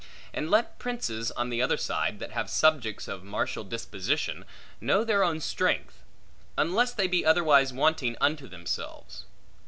[0.33, 4.45] And let princes, on the other side, that have subjects of martial disposition,
[4.81, 6.01] know their own strength;
[6.57, 9.25] unless they be otherwise wanting unto themselves.